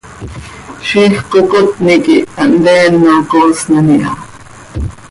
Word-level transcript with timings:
Ziix 0.87 1.13
cöcocotni 1.29 1.95
quih 2.03 2.25
hanteeno 2.37 3.13
coosnan 3.31 3.87
iha. 3.97 4.13